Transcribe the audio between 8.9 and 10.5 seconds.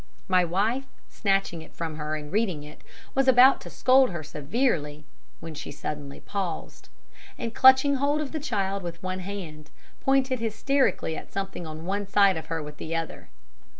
one hand, pointed